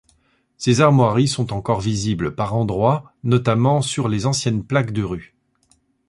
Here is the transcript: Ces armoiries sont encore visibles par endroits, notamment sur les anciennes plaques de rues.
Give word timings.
Ces 0.57 0.81
armoiries 0.81 1.27
sont 1.27 1.53
encore 1.53 1.79
visibles 1.79 2.33
par 2.33 2.55
endroits, 2.55 3.13
notamment 3.23 3.83
sur 3.83 4.09
les 4.09 4.25
anciennes 4.25 4.63
plaques 4.63 4.93
de 4.93 5.03
rues. 5.03 5.35